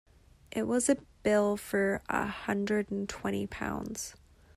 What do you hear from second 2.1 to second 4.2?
hundred and twenty pounds.